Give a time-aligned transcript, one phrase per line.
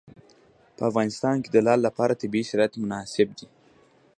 [0.75, 3.47] په افغانستان کې د لعل لپاره طبیعي شرایط مناسب دي.